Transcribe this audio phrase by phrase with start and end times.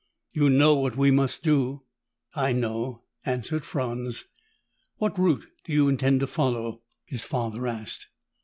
[0.33, 1.83] "You know what we must do?"
[2.33, 4.25] "I know," answered Franz.
[4.97, 8.07] "What route do you intend to follow?" his father asked.